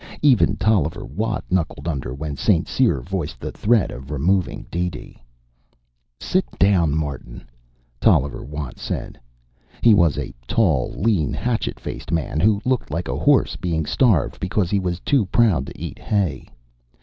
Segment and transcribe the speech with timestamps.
[0.23, 2.67] Even Tolliver Watt knuckled under when St.
[2.67, 5.21] Cyr voiced the threat of removing DeeDee.
[6.19, 7.43] "Sit down, Martin,"
[7.99, 9.19] Tolliver Watt said.
[9.83, 14.39] He was a tall, lean, hatchet faced man who looked like a horse being starved
[14.39, 16.47] because he was too proud to eat hay.